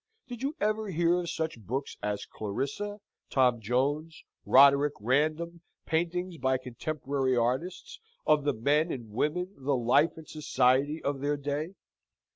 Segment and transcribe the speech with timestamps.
[0.27, 6.57] Did you ever hear of such books as Clarissa, Tom Jones, Roderick Random; paintings by
[6.57, 11.75] contemporary artists, of the men and women, the life and society, of their day?